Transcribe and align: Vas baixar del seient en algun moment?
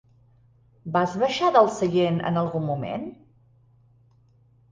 Vas 0.95 1.11
baixar 1.23 1.49
del 1.57 1.67
seient 1.75 2.17
en 2.31 2.41
algun 2.43 2.65
moment? 2.71 3.05